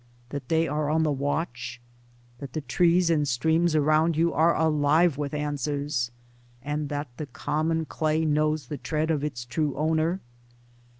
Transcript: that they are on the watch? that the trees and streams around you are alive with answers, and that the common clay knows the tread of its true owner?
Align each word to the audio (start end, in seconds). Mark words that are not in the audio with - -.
that 0.29 0.49
they 0.49 0.67
are 0.67 0.89
on 0.89 1.03
the 1.03 1.11
watch? 1.11 1.79
that 2.39 2.53
the 2.53 2.61
trees 2.61 3.11
and 3.11 3.27
streams 3.27 3.75
around 3.75 4.17
you 4.17 4.33
are 4.33 4.55
alive 4.55 5.15
with 5.15 5.31
answers, 5.31 6.09
and 6.63 6.89
that 6.89 7.07
the 7.17 7.27
common 7.27 7.85
clay 7.85 8.25
knows 8.25 8.65
the 8.65 8.77
tread 8.79 9.11
of 9.11 9.23
its 9.23 9.45
true 9.45 9.77
owner? 9.77 10.19